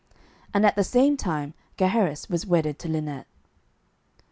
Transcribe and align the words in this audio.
And 0.51 0.65
at 0.65 0.75
the 0.75 0.83
same 0.83 1.15
time 1.15 1.53
Gaheris 1.77 2.27
was 2.27 2.43
wedded 2.47 2.79
to 2.79 2.87
Linet. 2.89 3.27